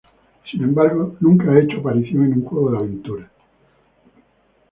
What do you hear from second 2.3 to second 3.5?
un juego de aventuras.